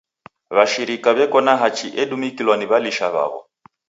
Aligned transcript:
W'ashirika 0.55 1.09
w'eko 1.17 1.39
na 1.45 1.53
hachi 1.61 1.87
edumikilwa 2.01 2.55
ni 2.57 2.65
w'alisha 2.69 3.07
w'aw'o. 3.13 3.39